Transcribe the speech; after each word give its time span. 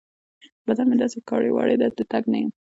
بدن 0.67 0.85
مې 0.89 0.95
داسې 1.01 1.19
کاړې 1.29 1.49
واړې 1.51 1.75
دی؛ 1.81 1.89
د 1.97 1.99
تګ 2.11 2.23
نه 2.31 2.37
يم. 2.41 2.49